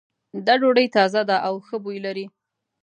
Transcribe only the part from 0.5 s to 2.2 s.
ډوډۍ تازه ده او ښه بوی